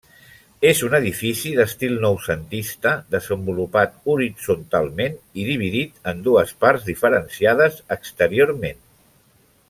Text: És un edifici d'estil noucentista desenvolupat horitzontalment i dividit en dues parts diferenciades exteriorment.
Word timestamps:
És 0.67 0.79
un 0.85 0.93
edifici 0.99 1.49
d'estil 1.57 1.91
noucentista 2.05 2.93
desenvolupat 3.15 3.99
horitzontalment 4.13 5.19
i 5.43 5.49
dividit 5.53 6.05
en 6.13 6.23
dues 6.29 6.55
parts 6.65 6.87
diferenciades 6.93 7.77
exteriorment. 7.99 8.81